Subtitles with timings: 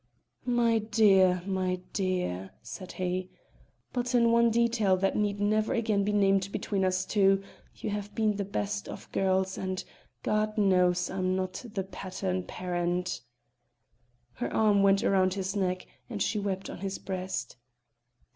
[0.47, 3.29] "My dear, my dear!" said he,
[3.93, 7.43] "but in one detail that need never again be named between us two,
[7.75, 9.83] you have been the best of girls, and,
[10.23, 13.21] God knows, I am not the pattern parent!"
[14.33, 17.57] Her arm went round his neck, and she wept on his breast.